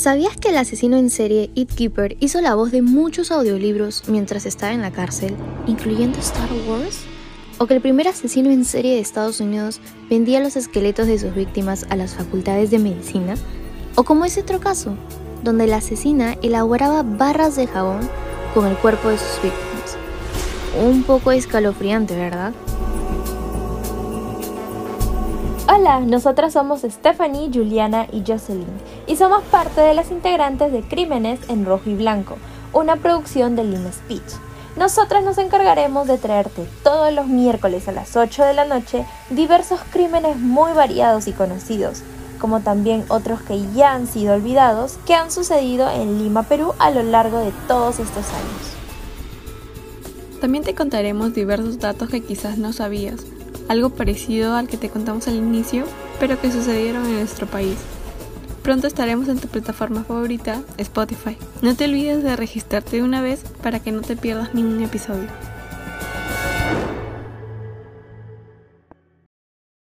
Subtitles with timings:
[0.00, 4.46] ¿Sabías que el asesino en serie It Keeper hizo la voz de muchos audiolibros mientras
[4.46, 5.36] estaba en la cárcel,
[5.66, 7.00] incluyendo Star Wars?
[7.58, 9.78] ¿O que el primer asesino en serie de Estados Unidos
[10.08, 13.34] vendía los esqueletos de sus víctimas a las facultades de medicina?
[13.94, 14.94] ¿O como ese otro caso,
[15.44, 18.08] donde la asesina elaboraba barras de jabón
[18.54, 19.98] con el cuerpo de sus víctimas?
[20.82, 22.54] Un poco escalofriante, ¿verdad?
[25.80, 28.66] Hola, nosotras somos Stephanie, Juliana y Jocelyn
[29.06, 32.36] y somos parte de las integrantes de Crímenes en Rojo y Blanco,
[32.74, 34.30] una producción de Lima Speech.
[34.76, 39.80] Nosotras nos encargaremos de traerte todos los miércoles a las 8 de la noche diversos
[39.90, 42.02] crímenes muy variados y conocidos,
[42.38, 46.90] como también otros que ya han sido olvidados que han sucedido en Lima, Perú a
[46.90, 48.76] lo largo de todos estos años.
[50.42, 53.24] También te contaremos diversos datos que quizás no sabías
[53.68, 55.84] algo parecido al que te contamos al inicio,
[56.18, 57.76] pero que sucedieron en nuestro país.
[58.62, 61.36] Pronto estaremos en tu plataforma favorita, Spotify.
[61.62, 65.28] No te olvides de registrarte una vez para que no te pierdas ningún episodio.